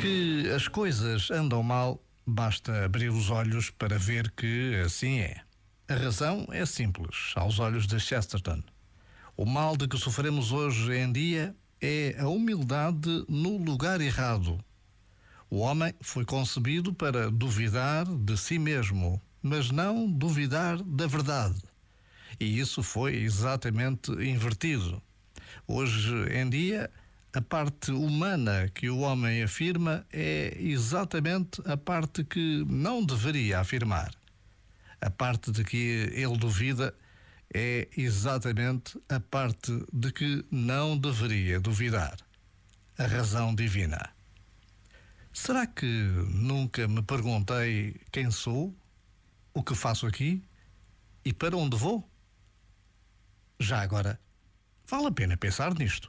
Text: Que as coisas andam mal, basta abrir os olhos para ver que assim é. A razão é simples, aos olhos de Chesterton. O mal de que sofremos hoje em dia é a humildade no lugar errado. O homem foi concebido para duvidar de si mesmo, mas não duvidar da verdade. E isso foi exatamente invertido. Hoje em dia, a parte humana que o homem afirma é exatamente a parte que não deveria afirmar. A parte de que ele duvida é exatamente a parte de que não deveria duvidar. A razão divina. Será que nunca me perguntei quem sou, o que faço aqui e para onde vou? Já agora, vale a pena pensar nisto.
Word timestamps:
Que 0.00 0.48
as 0.54 0.68
coisas 0.68 1.28
andam 1.30 1.60
mal, 1.60 2.00
basta 2.24 2.84
abrir 2.84 3.10
os 3.10 3.30
olhos 3.30 3.68
para 3.70 3.98
ver 3.98 4.30
que 4.30 4.80
assim 4.84 5.18
é. 5.18 5.40
A 5.88 5.94
razão 5.94 6.46
é 6.52 6.64
simples, 6.64 7.32
aos 7.34 7.58
olhos 7.58 7.86
de 7.86 7.98
Chesterton. 7.98 8.62
O 9.36 9.44
mal 9.44 9.76
de 9.76 9.88
que 9.88 9.98
sofremos 9.98 10.52
hoje 10.52 10.92
em 10.92 11.10
dia 11.10 11.54
é 11.80 12.14
a 12.18 12.28
humildade 12.28 13.24
no 13.28 13.56
lugar 13.56 14.00
errado. 14.00 14.62
O 15.50 15.58
homem 15.58 15.92
foi 16.00 16.24
concebido 16.24 16.94
para 16.94 17.30
duvidar 17.30 18.04
de 18.04 18.36
si 18.36 18.58
mesmo, 18.58 19.20
mas 19.42 19.70
não 19.70 20.08
duvidar 20.08 20.80
da 20.82 21.08
verdade. 21.08 21.60
E 22.38 22.58
isso 22.60 22.84
foi 22.84 23.16
exatamente 23.16 24.12
invertido. 24.12 25.02
Hoje 25.66 26.14
em 26.32 26.48
dia, 26.48 26.88
a 27.32 27.42
parte 27.42 27.90
humana 27.90 28.68
que 28.74 28.88
o 28.88 29.00
homem 29.00 29.42
afirma 29.42 30.06
é 30.12 30.56
exatamente 30.58 31.60
a 31.66 31.76
parte 31.76 32.24
que 32.24 32.64
não 32.66 33.04
deveria 33.04 33.60
afirmar. 33.60 34.14
A 35.00 35.10
parte 35.10 35.52
de 35.52 35.62
que 35.62 36.10
ele 36.12 36.36
duvida 36.38 36.94
é 37.54 37.88
exatamente 37.96 38.98
a 39.08 39.20
parte 39.20 39.72
de 39.92 40.10
que 40.10 40.44
não 40.50 40.96
deveria 40.96 41.60
duvidar. 41.60 42.16
A 42.96 43.06
razão 43.06 43.54
divina. 43.54 44.10
Será 45.32 45.66
que 45.66 45.86
nunca 45.86 46.88
me 46.88 47.02
perguntei 47.02 48.00
quem 48.10 48.30
sou, 48.30 48.74
o 49.54 49.62
que 49.62 49.74
faço 49.74 50.06
aqui 50.06 50.42
e 51.24 51.32
para 51.32 51.56
onde 51.56 51.76
vou? 51.76 52.08
Já 53.60 53.82
agora, 53.82 54.18
vale 54.86 55.06
a 55.06 55.12
pena 55.12 55.36
pensar 55.36 55.74
nisto. 55.74 56.08